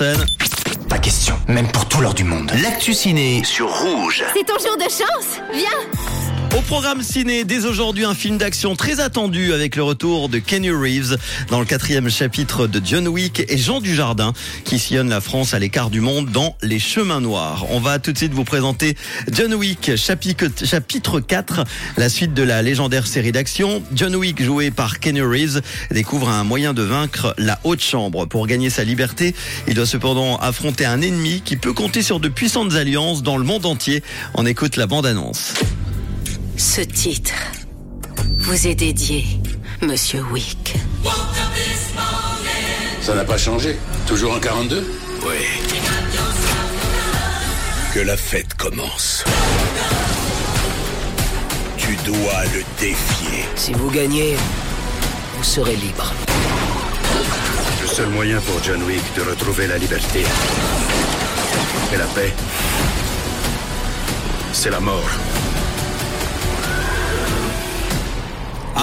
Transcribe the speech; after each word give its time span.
scène. 0.00 0.26
Pas 0.88 0.98
question, 0.98 1.34
même 1.46 1.70
pour 1.70 1.86
tout 1.86 2.00
l'or 2.00 2.14
du 2.14 2.24
monde. 2.24 2.50
L'actu 2.62 2.94
ciné 2.94 3.44
sur 3.44 3.68
Rouge. 3.68 4.24
C'est 4.34 4.46
ton 4.46 4.58
jour 4.58 4.76
de 4.78 4.84
chance 4.84 5.40
Viens 5.52 5.99
Au 6.56 6.62
programme 6.62 7.02
ciné, 7.02 7.44
dès 7.44 7.64
aujourd'hui, 7.64 8.04
un 8.04 8.14
film 8.14 8.36
d'action 8.36 8.74
très 8.74 8.98
attendu 8.98 9.52
avec 9.52 9.76
le 9.76 9.84
retour 9.84 10.28
de 10.28 10.38
Kenny 10.38 10.70
Reeves 10.70 11.16
dans 11.48 11.60
le 11.60 11.64
quatrième 11.64 12.10
chapitre 12.10 12.66
de 12.66 12.80
John 12.84 13.06
Wick 13.06 13.44
et 13.48 13.56
Jean 13.56 13.80
Dujardin 13.80 14.32
qui 14.64 14.80
sillonne 14.80 15.08
la 15.08 15.20
France 15.20 15.54
à 15.54 15.60
l'écart 15.60 15.90
du 15.90 16.00
monde 16.00 16.28
dans 16.30 16.56
Les 16.60 16.80
Chemins 16.80 17.20
Noirs. 17.20 17.66
On 17.70 17.78
va 17.78 18.00
tout 18.00 18.12
de 18.12 18.18
suite 18.18 18.32
vous 18.32 18.44
présenter 18.44 18.96
John 19.30 19.54
Wick 19.54 19.96
chapitre, 19.96 20.46
chapitre 20.64 21.20
4, 21.20 21.64
la 21.96 22.08
suite 22.08 22.34
de 22.34 22.42
la 22.42 22.62
légendaire 22.62 23.06
série 23.06 23.32
d'action. 23.32 23.82
John 23.94 24.16
Wick, 24.16 24.42
joué 24.42 24.72
par 24.72 24.98
Kenny 24.98 25.22
Reeves, 25.22 25.62
découvre 25.92 26.28
un 26.28 26.42
moyen 26.42 26.74
de 26.74 26.82
vaincre 26.82 27.32
la 27.38 27.60
haute 27.62 27.82
chambre. 27.82 28.26
Pour 28.26 28.48
gagner 28.48 28.70
sa 28.70 28.82
liberté, 28.82 29.36
il 29.68 29.74
doit 29.74 29.86
cependant 29.86 30.36
affronter 30.38 30.84
un 30.84 31.00
ennemi 31.00 31.42
qui 31.44 31.56
peut 31.56 31.72
compter 31.72 32.02
sur 32.02 32.18
de 32.18 32.28
puissantes 32.28 32.74
alliances 32.74 33.22
dans 33.22 33.36
le 33.36 33.44
monde 33.44 33.66
entier. 33.66 34.02
On 34.34 34.46
écoute 34.46 34.76
la 34.76 34.88
bande-annonce. 34.88 35.54
Ce 36.60 36.82
titre 36.82 37.32
vous 38.36 38.66
est 38.66 38.74
dédié, 38.74 39.24
Monsieur 39.80 40.20
Wick. 40.30 40.74
Ça 43.00 43.14
n'a 43.14 43.24
pas 43.24 43.38
changé. 43.38 43.78
Toujours 44.06 44.34
en 44.34 44.40
42 44.40 44.86
Oui. 45.22 45.36
Que 47.94 48.00
la 48.00 48.14
fête 48.14 48.52
commence. 48.52 49.24
Tu 51.78 51.96
dois 52.04 52.44
le 52.52 52.62
défier. 52.78 53.46
Si 53.56 53.72
vous 53.72 53.90
gagnez, 53.90 54.36
vous 55.38 55.44
serez 55.44 55.76
libre. 55.76 56.12
Le 57.80 57.88
seul 57.88 58.10
moyen 58.10 58.38
pour 58.38 58.62
John 58.62 58.82
Wick 58.82 59.02
de 59.16 59.22
retrouver 59.22 59.66
la 59.66 59.78
liberté 59.78 60.24
et 61.90 61.96
la 61.96 62.06
paix, 62.08 62.34
c'est 64.52 64.70
la 64.70 64.80
mort. 64.80 65.08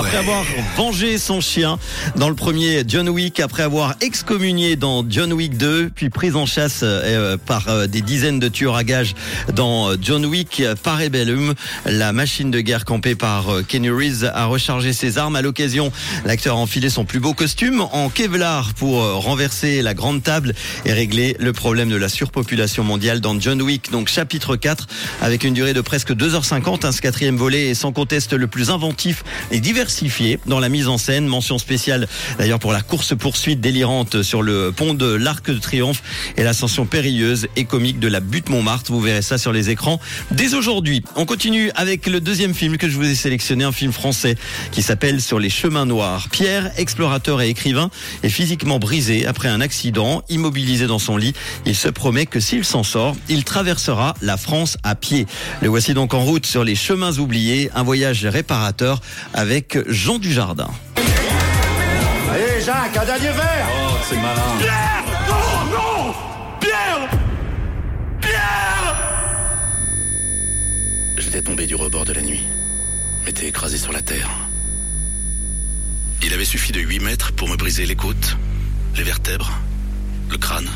Après 0.07 0.19
avoir 0.19 0.45
vengé 0.77 1.17
son 1.17 1.41
chien 1.41 1.77
dans 2.15 2.29
le 2.29 2.35
premier 2.35 2.83
John 2.87 3.09
Wick, 3.09 3.41
après 3.41 3.63
avoir 3.63 3.95
excommunié 3.99 4.77
dans 4.77 5.03
John 5.05 5.33
Wick 5.33 5.57
2, 5.57 5.89
puis 5.93 6.09
pris 6.09 6.31
en 6.31 6.45
chasse 6.45 6.79
euh, 6.81 7.35
par 7.35 7.67
euh, 7.67 7.87
des 7.87 7.99
dizaines 7.99 8.39
de 8.39 8.47
tueurs 8.47 8.77
à 8.77 8.85
gages 8.85 9.15
dans 9.53 9.89
euh, 9.89 9.95
John 10.01 10.25
Wick 10.25 10.63
Parabellum, 10.81 11.55
la 11.85 12.13
machine 12.13 12.51
de 12.51 12.61
guerre 12.61 12.85
campée 12.85 13.15
par 13.15 13.49
euh, 13.49 13.63
Kenny 13.67 13.89
Reeves 13.89 14.31
a 14.33 14.45
rechargé 14.45 14.93
ses 14.93 15.17
armes. 15.17 15.35
À 15.35 15.41
l'occasion, 15.41 15.91
l'acteur 16.23 16.55
a 16.55 16.59
enfilé 16.59 16.89
son 16.89 17.03
plus 17.03 17.19
beau 17.19 17.33
costume 17.33 17.81
en 17.81 18.07
Kevlar 18.07 18.75
pour 18.75 19.03
euh, 19.03 19.15
renverser 19.15 19.81
la 19.81 19.93
grande 19.93 20.23
table 20.23 20.53
et 20.85 20.93
régler 20.93 21.35
le 21.37 21.51
problème 21.51 21.89
de 21.89 21.97
la 21.97 22.07
surpopulation 22.07 22.85
mondiale 22.85 23.19
dans 23.19 23.37
John 23.37 23.61
Wick. 23.61 23.91
Donc 23.91 24.07
chapitre 24.07 24.55
4 24.55 24.87
avec 25.21 25.43
une 25.43 25.53
durée 25.53 25.73
de 25.73 25.81
presque 25.81 26.13
2h50. 26.13 26.85
Un 26.85 26.93
ce 26.93 27.01
quatrième 27.01 27.35
volet 27.35 27.71
est 27.71 27.75
sans 27.75 27.91
conteste 27.91 28.31
le 28.31 28.47
plus 28.47 28.69
inventif 28.69 29.25
et 29.51 29.59
diversifié 29.59 29.96
dans 30.45 30.59
la 30.59 30.69
mise 30.69 30.87
en 30.87 30.97
scène. 30.97 31.25
Mention 31.25 31.57
spéciale 31.57 32.07
d'ailleurs 32.37 32.59
pour 32.59 32.71
la 32.71 32.81
course-poursuite 32.81 33.59
délirante 33.59 34.21
sur 34.21 34.41
le 34.41 34.71
pont 34.71 34.93
de 34.93 35.07
l'Arc 35.07 35.49
de 35.49 35.57
Triomphe 35.57 36.03
et 36.37 36.43
l'ascension 36.43 36.85
périlleuse 36.85 37.47
et 37.55 37.65
comique 37.65 37.99
de 37.99 38.07
la 38.07 38.19
butte 38.19 38.49
Montmartre. 38.49 38.91
Vous 38.91 39.01
verrez 39.01 39.21
ça 39.21 39.37
sur 39.37 39.51
les 39.51 39.69
écrans 39.69 39.99
dès 40.31 40.53
aujourd'hui. 40.53 41.03
On 41.15 41.25
continue 41.25 41.71
avec 41.75 42.05
le 42.05 42.21
deuxième 42.21 42.53
film 42.53 42.77
que 42.77 42.87
je 42.89 42.95
vous 42.95 43.05
ai 43.05 43.15
sélectionné, 43.15 43.63
un 43.63 43.71
film 43.71 43.91
français 43.91 44.35
qui 44.71 44.83
s'appelle 44.83 45.21
Sur 45.21 45.39
les 45.39 45.49
chemins 45.49 45.85
noirs. 45.85 46.27
Pierre, 46.31 46.71
explorateur 46.77 47.41
et 47.41 47.49
écrivain, 47.49 47.89
est 48.23 48.29
physiquement 48.29 48.77
brisé 48.77 49.25
après 49.25 49.49
un 49.49 49.61
accident, 49.61 50.21
immobilisé 50.29 50.85
dans 50.85 50.99
son 50.99 51.17
lit. 51.17 51.33
Il 51.65 51.75
se 51.75 51.89
promet 51.89 52.27
que 52.27 52.39
s'il 52.39 52.65
s'en 52.65 52.83
sort, 52.83 53.15
il 53.29 53.43
traversera 53.43 54.13
la 54.21 54.37
France 54.37 54.77
à 54.83 54.95
pied. 54.95 55.25
Le 55.61 55.69
voici 55.69 55.93
donc 55.93 56.13
en 56.13 56.23
route 56.23 56.45
sur 56.45 56.63
les 56.63 56.75
chemins 56.75 57.17
oubliés, 57.17 57.71
un 57.73 57.83
voyage 57.83 58.25
réparateur 58.25 59.01
avec 59.33 59.77
Jean 59.87 60.19
Dujardin. 60.19 60.69
Allez, 62.29 62.61
Jacques, 62.61 62.97
un 62.97 63.05
dernier 63.05 63.31
verre 63.31 63.67
Oh, 63.71 63.93
c'est 64.07 64.17
malin. 64.17 64.41
J'étais 71.17 71.41
tombé 71.41 71.65
du 71.65 71.75
rebord 71.75 72.05
de 72.05 72.13
la 72.13 72.21
nuit, 72.21 72.43
m'étais 73.25 73.47
écrasé 73.47 73.77
sur 73.77 73.91
la 73.91 74.01
terre. 74.01 74.29
Il 76.23 76.33
avait 76.33 76.45
suffi 76.45 76.71
de 76.71 76.79
8 76.79 76.99
mètres 76.99 77.31
pour 77.33 77.49
me 77.49 77.55
briser 77.55 77.85
les 77.85 77.95
côtes, 77.95 78.37
les 78.95 79.03
vertèbres, 79.03 79.51
le 80.29 80.37
crâne. 80.37 80.69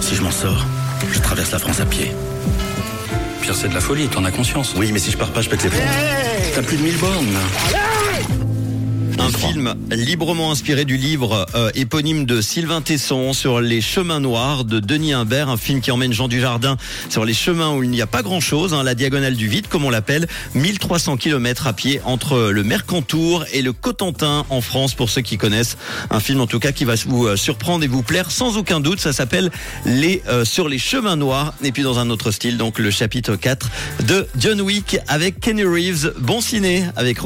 Si 0.00 0.14
je 0.16 0.22
m'en 0.22 0.30
sors, 0.30 0.64
je 1.12 1.18
traverse 1.20 1.52
la 1.52 1.58
France 1.58 1.80
à 1.80 1.86
pied. 1.86 2.12
C'est 3.58 3.68
de 3.68 3.74
la 3.74 3.80
folie, 3.80 4.06
t'en 4.06 4.22
as 4.26 4.30
conscience. 4.30 4.74
Oui, 4.76 4.92
mais 4.92 4.98
si 4.98 5.10
je 5.10 5.16
pars 5.16 5.30
pas, 5.30 5.40
je 5.40 5.48
pète 5.48 5.62
les 5.62 5.70
plombs. 5.70 5.80
T'as 6.54 6.60
plus 6.60 6.76
de 6.76 6.82
1000 6.82 6.98
bornes. 6.98 7.34
Un 7.34 7.95
film 9.56 9.74
librement 9.90 10.50
inspiré 10.50 10.84
du 10.84 10.98
livre 10.98 11.46
euh, 11.54 11.70
éponyme 11.74 12.26
de 12.26 12.42
Sylvain 12.42 12.82
Tesson 12.82 13.32
sur 13.32 13.62
les 13.62 13.80
chemins 13.80 14.20
noirs 14.20 14.66
de 14.66 14.80
Denis 14.80 15.14
Imbert, 15.14 15.48
un 15.48 15.56
film 15.56 15.80
qui 15.80 15.90
emmène 15.90 16.12
Jean 16.12 16.28
Dujardin 16.28 16.76
sur 17.08 17.24
les 17.24 17.32
chemins 17.32 17.72
où 17.72 17.82
il 17.82 17.88
n'y 17.88 18.02
a 18.02 18.06
pas 18.06 18.20
grand 18.20 18.40
chose, 18.40 18.74
hein, 18.74 18.82
la 18.82 18.94
diagonale 18.94 19.34
du 19.34 19.48
vide 19.48 19.66
comme 19.68 19.86
on 19.86 19.88
l'appelle, 19.88 20.26
1300 20.52 21.16
km 21.16 21.68
à 21.68 21.72
pied 21.72 22.02
entre 22.04 22.50
le 22.50 22.62
Mercantour 22.64 23.46
et 23.54 23.62
le 23.62 23.72
Cotentin 23.72 24.44
en 24.50 24.60
France 24.60 24.92
pour 24.92 25.08
ceux 25.08 25.22
qui 25.22 25.38
connaissent. 25.38 25.78
Un 26.10 26.20
film 26.20 26.42
en 26.42 26.46
tout 26.46 26.60
cas 26.60 26.72
qui 26.72 26.84
va 26.84 26.96
vous 27.06 27.26
euh, 27.26 27.36
surprendre 27.36 27.82
et 27.82 27.88
vous 27.88 28.02
plaire 28.02 28.30
sans 28.30 28.58
aucun 28.58 28.80
doute, 28.80 29.00
ça 29.00 29.14
s'appelle 29.14 29.50
les 29.86 30.22
euh, 30.28 30.44
sur 30.44 30.68
les 30.68 30.78
chemins 30.78 31.16
noirs 31.16 31.54
et 31.64 31.72
puis 31.72 31.82
dans 31.82 31.98
un 31.98 32.10
autre 32.10 32.30
style 32.30 32.58
donc 32.58 32.78
le 32.78 32.90
chapitre 32.90 33.36
4 33.36 33.70
de 34.06 34.26
John 34.38 34.60
Wick 34.60 34.98
avec 35.08 35.40
Kenny 35.40 35.64
Reeves. 35.64 36.12
Bon 36.18 36.42
ciné 36.42 36.84
avec 36.94 37.20